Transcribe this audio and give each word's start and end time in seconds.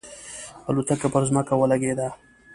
الوتکه 0.69 1.07
پر 1.13 1.23
ځمکه 1.29 1.53
ولګېده. 1.57 2.09